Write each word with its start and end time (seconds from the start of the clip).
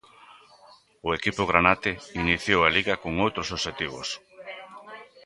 O 1.07 1.09
equipo 1.17 1.43
granate 1.51 1.91
iniciou 2.23 2.59
a 2.63 2.73
Liga 2.75 2.93
con 3.03 3.13
outros 3.25 3.47
obxectivos. 3.55 4.07